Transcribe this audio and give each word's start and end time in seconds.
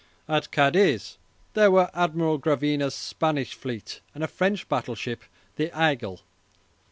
At 0.27 0.49
Cadiz 0.49 1.19
there 1.53 1.69
were 1.69 1.91
Admiral 1.93 2.39
Gravina's 2.39 2.95
Spanish 2.95 3.53
fleet 3.53 4.01
and 4.15 4.23
a 4.23 4.27
French 4.27 4.67
battleship, 4.67 5.23
the 5.57 5.67
"Aigle." 5.75 6.21